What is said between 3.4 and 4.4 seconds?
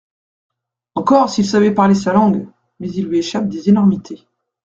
des énormités…